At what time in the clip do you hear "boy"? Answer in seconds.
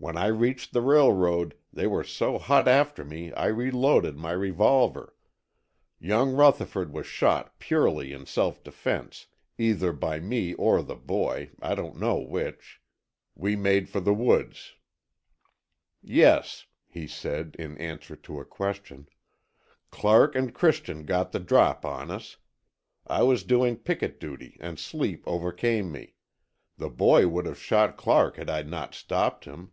10.94-11.50, 26.88-27.26